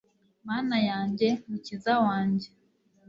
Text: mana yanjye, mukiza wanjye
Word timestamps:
mana 0.47 0.77
yanjye, 0.89 1.27
mukiza 1.49 1.93
wanjye 2.05 2.47